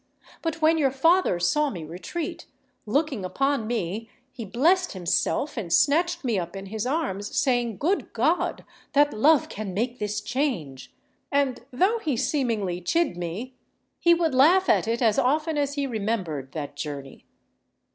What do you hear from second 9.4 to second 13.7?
can make this change!' and though he seemingly chid me,